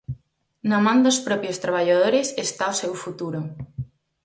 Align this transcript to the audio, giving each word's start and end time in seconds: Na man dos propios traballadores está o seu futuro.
Na 0.69 0.77
man 0.85 0.99
dos 1.05 1.17
propios 1.27 1.61
traballadores 1.65 2.27
está 2.45 2.65
o 2.73 2.77
seu 2.81 2.93
futuro. 3.03 3.39